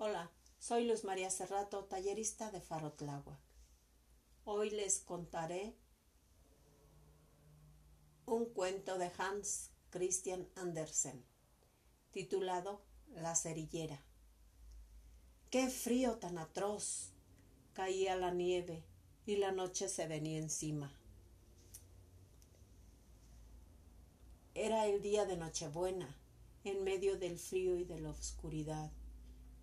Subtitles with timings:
[0.00, 3.40] Hola, soy Luz María Cerrato, tallerista de Faro Tláhuac.
[4.44, 5.74] Hoy les contaré
[8.24, 11.24] un cuento de Hans Christian Andersen,
[12.12, 14.00] titulado La cerillera.
[15.50, 17.10] ¡Qué frío tan atroz!
[17.72, 18.84] Caía la nieve
[19.26, 20.96] y la noche se venía encima.
[24.54, 26.16] Era el día de Nochebuena,
[26.62, 28.92] en medio del frío y de la oscuridad.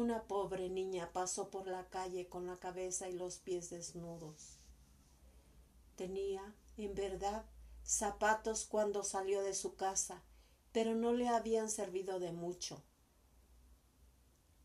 [0.00, 4.56] Una pobre niña pasó por la calle con la cabeza y los pies desnudos.
[5.94, 7.44] Tenía, en verdad,
[7.84, 10.22] zapatos cuando salió de su casa,
[10.72, 12.82] pero no le habían servido de mucho.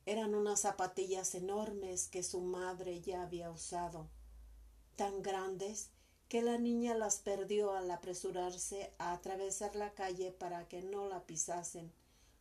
[0.06, 4.08] Eran unas zapatillas enormes que su madre ya había usado,
[4.96, 5.90] tan grandes
[6.30, 11.26] que la niña las perdió al apresurarse a atravesar la calle para que no la
[11.26, 11.92] pisasen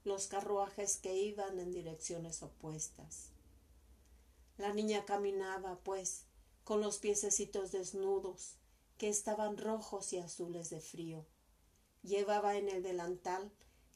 [0.05, 3.31] los carruajes que iban en direcciones opuestas.
[4.59, 6.27] La niña caminaba, pues,
[6.63, 8.57] con los piececitos desnudos,
[8.99, 11.27] que estaban rojos y azules de frío.
[12.03, 13.51] Llevaba en el delantal,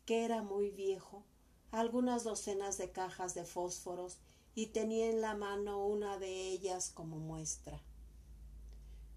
[0.07, 1.25] que era muy viejo,
[1.71, 4.19] algunas docenas de cajas de fósforos
[4.55, 7.83] y tenía en la mano una de ellas como muestra.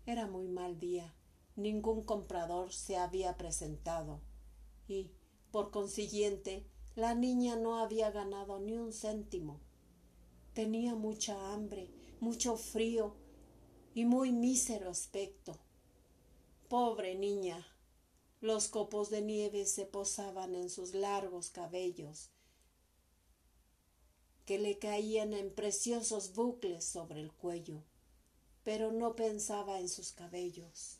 [0.05, 1.15] Era muy mal día,
[1.55, 4.19] ningún comprador se había presentado
[4.87, 5.11] y,
[5.51, 9.61] por consiguiente, la niña no había ganado ni un céntimo.
[10.53, 11.89] Tenía mucha hambre,
[12.19, 13.15] mucho frío
[13.93, 15.57] y muy mísero aspecto.
[16.67, 17.65] Pobre niña.
[18.41, 22.31] Los copos de nieve se posaban en sus largos cabellos,
[24.45, 27.83] que le caían en preciosos bucles sobre el cuello,
[28.63, 30.97] pero no pensaba en sus cabellos.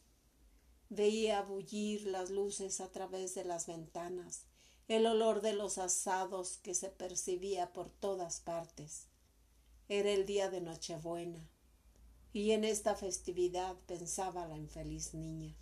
[0.89, 4.45] Veía bullir las luces a través de las ventanas
[4.91, 9.07] el olor de los asados que se percibía por todas partes.
[9.87, 11.49] Era el día de Nochebuena,
[12.33, 15.55] y en esta festividad pensaba la infeliz niña.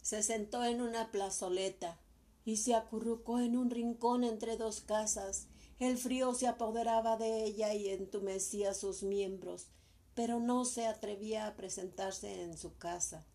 [0.00, 2.00] Se sentó en una plazoleta
[2.46, 5.48] y se acurrucó en un rincón entre dos casas.
[5.78, 9.66] El frío se apoderaba de ella y entumecía sus miembros,
[10.14, 13.26] pero no se atrevía a presentarse en su casa.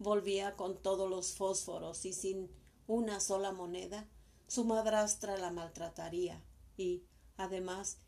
[0.00, 2.50] Volvía con todos los fósforos y sin
[2.86, 4.06] una sola moneda,
[4.46, 6.42] su madrastra la maltrataría
[6.76, 7.04] y,
[7.36, 7.98] además,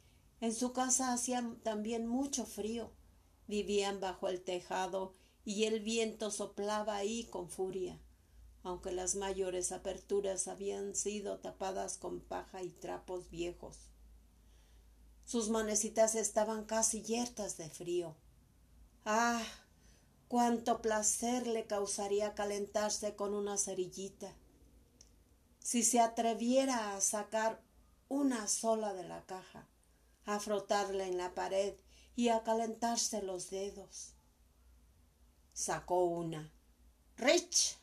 [0.41, 2.91] en su casa hacía también mucho frío.
[3.47, 5.15] Vivían bajo el tejado
[5.45, 8.01] y el viento soplaba ahí con furia,
[8.63, 13.91] aunque las mayores aperturas habían sido tapadas con paja y trapos viejos.
[15.25, 18.15] Sus manecitas estaban casi yertas de frío.
[19.07, 19.43] Ah,
[20.29, 24.34] cuánto placer le causaría calentarse con una cerillita
[25.65, 27.63] si se atreviera a sacar
[28.09, 29.67] una sola de la caja,
[30.27, 31.75] a frotarla en la pared
[32.15, 34.13] y a calentarse los dedos.
[35.55, 36.53] Sacó una.
[37.17, 37.79] ¡Rich!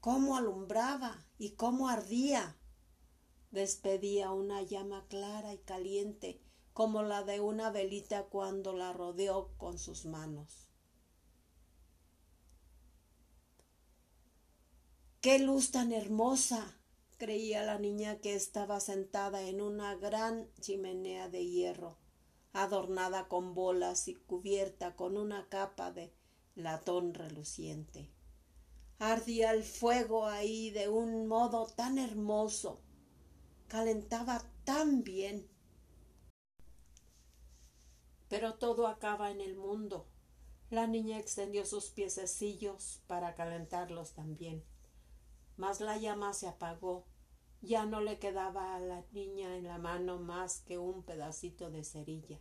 [0.00, 2.56] cómo alumbraba y cómo ardía.
[3.52, 6.42] Despedía una llama clara y caliente
[6.72, 10.67] como la de una velita cuando la rodeó con sus manos.
[15.20, 16.76] ¡Qué luz tan hermosa!
[17.16, 21.98] creía la niña que estaba sentada en una gran chimenea de hierro,
[22.52, 26.14] adornada con bolas y cubierta con una capa de
[26.54, 28.12] latón reluciente.
[29.00, 32.80] Ardía el fuego ahí de un modo tan hermoso,
[33.66, 35.48] calentaba tan bien.
[38.28, 40.06] Pero todo acaba en el mundo.
[40.70, 44.62] La niña extendió sus piececillos para calentarlos también
[45.58, 47.04] mas la llama se apagó.
[47.60, 51.82] Ya no le quedaba a la niña en la mano más que un pedacito de
[51.82, 52.38] cerilla.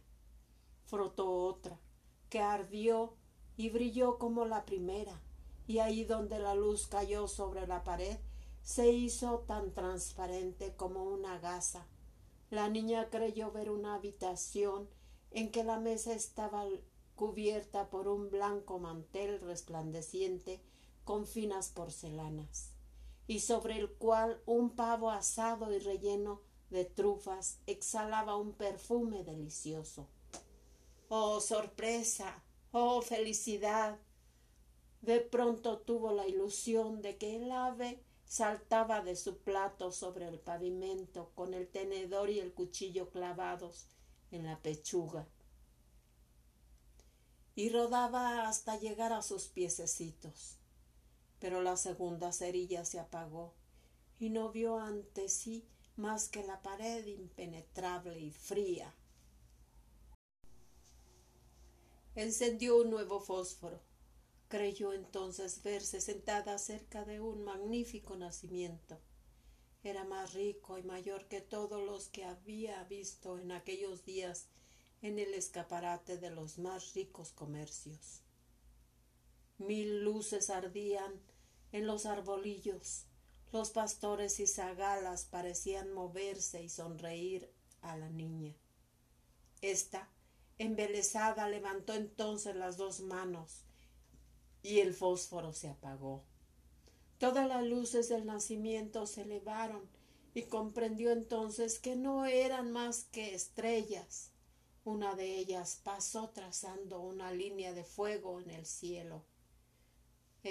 [0.86, 1.80] Frotó otra,
[2.30, 3.16] que ardió
[3.58, 5.20] y brilló como la primera,
[5.66, 8.18] y ahí donde la luz cayó sobre la pared,
[8.62, 11.88] se hizo tan transparente como una gasa.
[12.52, 14.88] La niña creyó ver una habitación
[15.32, 16.66] en que la mesa estaba
[17.16, 20.62] cubierta por un blanco mantel resplandeciente
[21.04, 22.77] con finas porcelanas
[23.28, 30.08] y sobre el cual un pavo asado y relleno de trufas exhalaba un perfume delicioso.
[31.10, 34.00] Oh sorpresa, oh felicidad.
[35.02, 40.40] De pronto tuvo la ilusión de que el ave saltaba de su plato sobre el
[40.40, 43.88] pavimento con el tenedor y el cuchillo clavados
[44.32, 45.28] en la pechuga
[47.58, 50.58] y rodaba hasta llegar a sus piececitos
[51.40, 53.54] pero la segunda cerilla se apagó
[54.20, 58.96] y no vio ante sí más que la pared impenetrable y fría.
[62.16, 63.82] Encendió un nuevo fósforo.
[64.48, 69.00] Creyó entonces verse sentada cerca de un magnífico nacimiento.
[69.84, 74.48] Era más rico y mayor que todos los que había visto en aquellos días
[75.02, 78.24] en el escaparate de los más ricos comercios.
[79.58, 81.20] Mil luces ardían
[81.72, 83.06] en los arbolillos.
[83.52, 87.50] Los pastores y zagalas parecían moverse y sonreír
[87.82, 88.56] a la niña.
[89.62, 90.10] Esta,
[90.58, 93.64] embelesada, levantó entonces las dos manos
[94.62, 96.24] y el fósforo se apagó.
[97.18, 99.90] Todas las luces del nacimiento se elevaron
[100.36, 104.32] y comprendió entonces que no eran más que estrellas.
[104.84, 109.24] Una de ellas pasó trazando una línea de fuego en el cielo.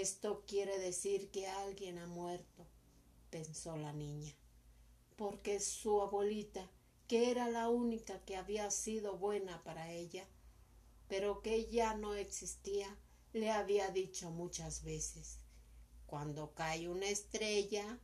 [0.01, 2.67] Esto quiere decir que alguien ha muerto,
[3.31, 4.35] pensó la niña,
[5.17, 6.71] porque su abuelita,
[7.09, 10.27] que era la única que había sido buena para ella,
[11.09, 12.97] pero que ya no existía,
[13.33, 15.39] le había dicho muchas veces
[16.07, 17.99] cuando cae una estrella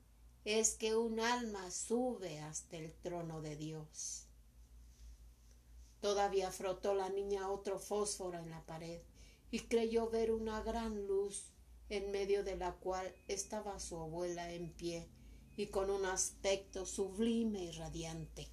[0.44, 4.26] es que un alma sube hasta el trono de Dios.
[6.00, 9.00] Todavía frotó la niña otro fósforo en la pared
[9.52, 11.51] y creyó ver una gran luz
[11.92, 15.10] en medio de la cual estaba su abuela en pie
[15.58, 18.48] y con un aspecto sublime y radiante.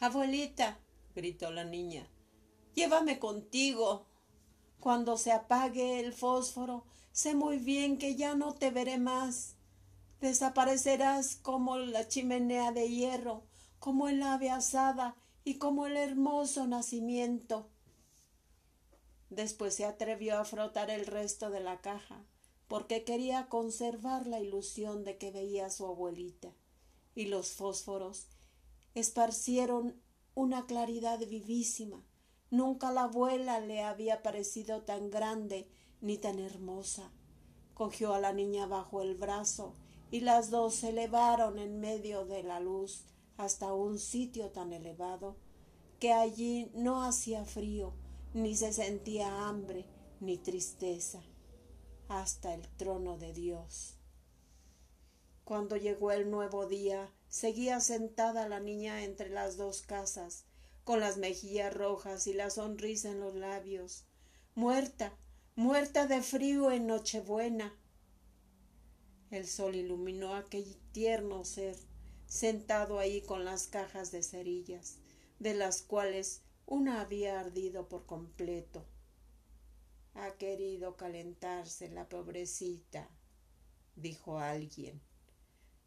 [0.00, 0.80] Abuelita,
[1.14, 2.10] gritó la niña,
[2.74, 4.08] llévame contigo.
[4.80, 9.54] Cuando se apague el fósforo, sé muy bien que ya no te veré más.
[10.20, 13.44] Desaparecerás como la chimenea de hierro,
[13.78, 15.14] como el ave asada
[15.44, 17.70] y como el hermoso nacimiento.
[19.34, 22.24] Después se atrevió a frotar el resto de la caja,
[22.68, 26.52] porque quería conservar la ilusión de que veía a su abuelita,
[27.16, 28.28] y los fósforos
[28.94, 30.00] esparcieron
[30.36, 32.04] una claridad vivísima.
[32.50, 35.68] Nunca la abuela le había parecido tan grande
[36.00, 37.10] ni tan hermosa.
[37.74, 39.74] Cogió a la niña bajo el brazo
[40.12, 43.02] y las dos se elevaron en medio de la luz
[43.36, 45.34] hasta un sitio tan elevado
[45.98, 47.94] que allí no hacía frío
[48.34, 49.86] ni se sentía hambre
[50.20, 51.22] ni tristeza,
[52.08, 53.96] hasta el trono de Dios.
[55.44, 60.46] Cuando llegó el nuevo día, seguía sentada la niña entre las dos casas,
[60.82, 64.04] con las mejillas rojas y la sonrisa en los labios,
[64.56, 65.16] muerta,
[65.54, 67.72] muerta de frío en Nochebuena.
[69.30, 71.76] El sol iluminó aquel tierno ser,
[72.26, 74.98] sentado ahí con las cajas de cerillas,
[75.38, 78.86] de las cuales una había ardido por completo.
[80.14, 83.10] Ha querido calentarse la pobrecita,
[83.96, 85.02] dijo alguien.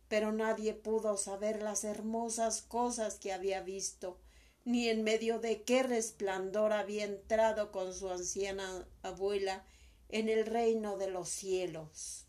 [0.07, 4.19] Pero nadie pudo saber las hermosas cosas que había visto,
[4.63, 9.65] ni en medio de qué resplandor había entrado con su anciana abuela
[10.09, 12.26] en el reino de los cielos.